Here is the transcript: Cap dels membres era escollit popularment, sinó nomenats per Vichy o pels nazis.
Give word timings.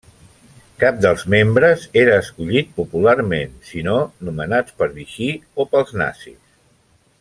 Cap 0.83 0.95
dels 1.05 1.25
membres 1.33 1.83
era 2.05 2.15
escollit 2.23 2.73
popularment, 2.79 3.55
sinó 3.73 4.01
nomenats 4.31 4.79
per 4.81 4.93
Vichy 4.99 5.33
o 5.67 5.71
pels 5.75 5.99
nazis. 6.05 6.41